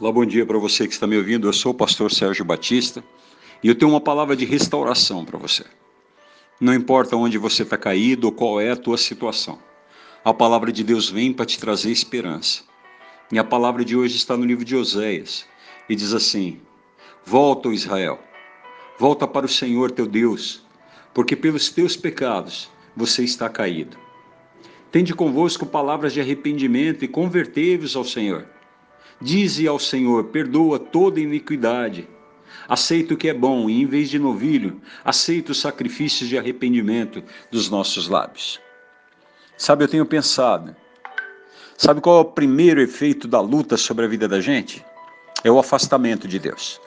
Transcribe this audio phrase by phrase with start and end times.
[0.00, 1.46] Olá, bom dia para você que está me ouvindo.
[1.46, 3.04] Eu sou o pastor Sérgio Batista
[3.62, 5.62] e eu tenho uma palavra de restauração para você.
[6.58, 9.58] Não importa onde você está caído ou qual é a tua situação,
[10.24, 12.62] a palavra de Deus vem para te trazer esperança.
[13.30, 15.44] E a palavra de hoje está no livro de Oséias
[15.86, 16.58] e diz assim:
[17.22, 18.18] Volta, ó Israel,
[18.98, 20.64] volta para o Senhor teu Deus,
[21.12, 23.98] porque pelos teus pecados você está caído.
[24.90, 28.48] Tende convosco palavras de arrependimento e convertei-vos ao Senhor
[29.20, 32.08] Dize ao Senhor: perdoa toda iniquidade.
[32.68, 37.22] Aceita o que é bom e, em vez de novilho, aceita os sacrifícios de arrependimento
[37.50, 38.60] dos nossos lábios.
[39.56, 40.74] Sabe, eu tenho pensado.
[41.76, 44.84] Sabe qual é o primeiro efeito da luta sobre a vida da gente?
[45.42, 46.80] É o afastamento de Deus.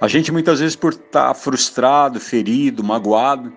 [0.00, 3.52] A gente muitas vezes por estar frustrado, ferido, magoado,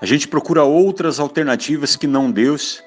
[0.00, 2.82] a gente procura outras alternativas que não Deus,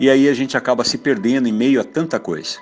[0.00, 2.58] e aí a gente acaba se perdendo em meio a tanta coisa.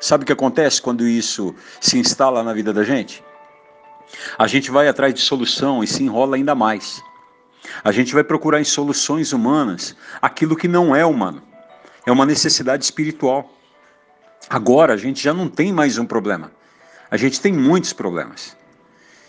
[0.00, 3.22] Sabe o que acontece quando isso se instala na vida da gente?
[4.38, 7.02] A gente vai atrás de solução e se enrola ainda mais.
[7.84, 11.42] A gente vai procurar em soluções humanas aquilo que não é humano.
[12.06, 13.52] É uma necessidade espiritual.
[14.48, 16.50] Agora a gente já não tem mais um problema.
[17.10, 18.56] A gente tem muitos problemas.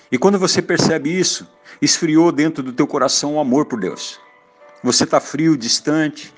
[0.10, 1.48] E quando você percebe isso,
[1.82, 4.20] esfriou dentro do teu coração o amor por Deus.
[4.84, 6.34] Você está frio, distante,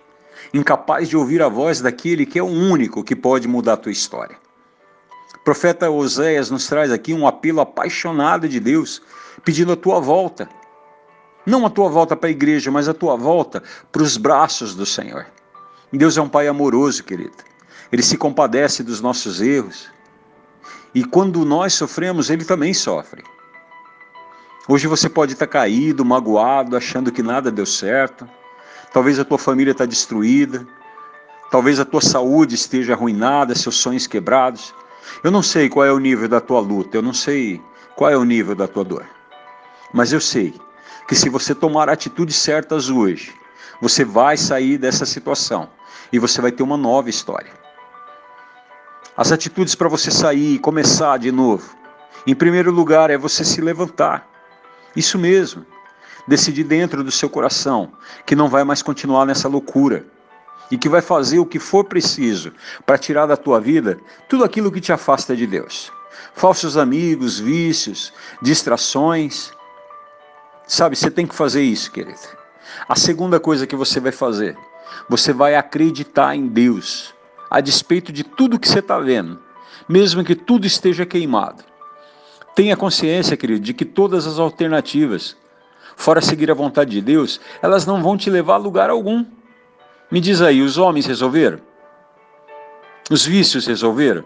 [0.53, 3.91] incapaz de ouvir a voz daquele que é o único que pode mudar a tua
[3.91, 4.37] história.
[5.35, 9.01] O profeta Oséias nos traz aqui um apelo apaixonado de Deus,
[9.43, 10.49] pedindo a tua volta.
[11.45, 14.85] Não a tua volta para a igreja, mas a tua volta para os braços do
[14.85, 15.25] Senhor.
[15.91, 17.35] Deus é um Pai amoroso, querido.
[17.91, 19.91] Ele se compadece dos nossos erros.
[20.95, 23.23] E quando nós sofremos, Ele também sofre.
[24.67, 28.27] Hoje você pode estar caído, magoado, achando que nada deu certo.
[28.93, 30.65] Talvez a tua família está destruída.
[31.49, 34.73] Talvez a tua saúde esteja arruinada, seus sonhos quebrados.
[35.23, 37.61] Eu não sei qual é o nível da tua luta, eu não sei
[37.95, 39.05] qual é o nível da tua dor.
[39.91, 40.53] Mas eu sei
[41.07, 43.33] que se você tomar atitudes certas hoje,
[43.81, 45.69] você vai sair dessa situação
[46.11, 47.51] e você vai ter uma nova história.
[49.17, 51.75] As atitudes para você sair e começar de novo.
[52.25, 54.27] Em primeiro lugar, é você se levantar.
[54.95, 55.65] Isso mesmo
[56.27, 57.91] decidir dentro do seu coração
[58.25, 60.05] que não vai mais continuar nessa loucura
[60.71, 62.51] e que vai fazer o que for preciso
[62.85, 65.91] para tirar da tua vida tudo aquilo que te afasta de Deus.
[66.33, 69.51] Falsos amigos, vícios, distrações.
[70.65, 72.19] Sabe, você tem que fazer isso, querido.
[72.87, 74.57] A segunda coisa que você vai fazer,
[75.09, 77.13] você vai acreditar em Deus,
[77.49, 79.39] a despeito de tudo que você está vendo,
[79.87, 81.63] mesmo que tudo esteja queimado.
[82.55, 85.35] Tenha consciência, querido, de que todas as alternativas
[85.95, 89.25] fora seguir a vontade de Deus, elas não vão te levar a lugar algum.
[90.11, 91.59] Me diz aí, os homens resolveram?
[93.09, 94.23] Os vícios resolveram?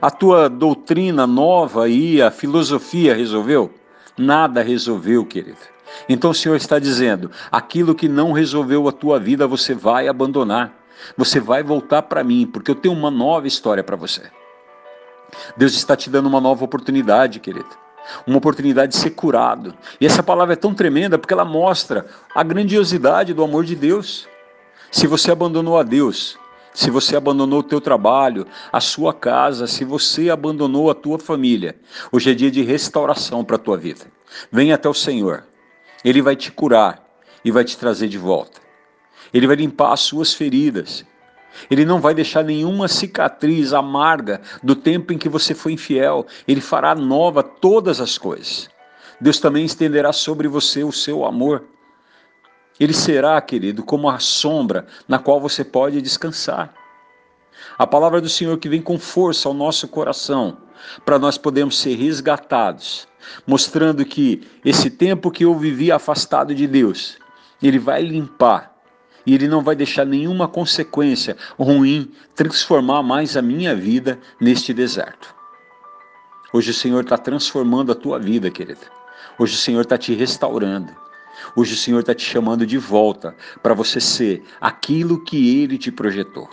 [0.00, 3.72] A tua doutrina nova aí, a filosofia resolveu?
[4.16, 5.58] Nada resolveu, querido.
[6.08, 10.72] Então o Senhor está dizendo: aquilo que não resolveu a tua vida, você vai abandonar.
[11.16, 14.22] Você vai voltar para mim, porque eu tenho uma nova história para você.
[15.56, 17.82] Deus está te dando uma nova oportunidade, querido
[18.26, 19.74] uma oportunidade de ser curado.
[20.00, 24.28] E essa palavra é tão tremenda porque ela mostra a grandiosidade do amor de Deus.
[24.90, 26.38] Se você abandonou a Deus,
[26.74, 31.76] se você abandonou o teu trabalho, a sua casa, se você abandonou a tua família,
[32.10, 34.06] hoje é dia de restauração para a tua vida.
[34.50, 35.44] Venha até o Senhor.
[36.04, 37.06] Ele vai te curar
[37.44, 38.60] e vai te trazer de volta.
[39.32, 41.04] Ele vai limpar as suas feridas.
[41.70, 46.26] Ele não vai deixar nenhuma cicatriz amarga do tempo em que você foi infiel.
[46.46, 48.68] Ele fará nova todas as coisas.
[49.20, 51.64] Deus também estenderá sobre você o seu amor.
[52.80, 56.74] Ele será, querido, como a sombra na qual você pode descansar.
[57.78, 60.56] A palavra do Senhor que vem com força ao nosso coração,
[61.04, 63.06] para nós podermos ser resgatados,
[63.46, 67.16] mostrando que esse tempo que eu vivi afastado de Deus,
[67.62, 68.71] Ele vai limpar
[69.26, 75.34] e Ele não vai deixar nenhuma consequência ruim transformar mais a minha vida neste deserto.
[76.52, 78.86] Hoje o Senhor está transformando a tua vida, querida.
[79.38, 80.92] Hoje o Senhor está te restaurando.
[81.56, 85.90] Hoje o Senhor está te chamando de volta para você ser aquilo que Ele te
[85.90, 86.48] projetou.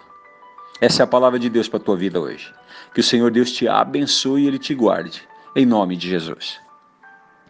[0.81, 2.53] Essa é a palavra de Deus para a tua vida hoje.
[2.93, 5.27] Que o Senhor Deus te abençoe e Ele te guarde.
[5.55, 6.59] Em nome de Jesus.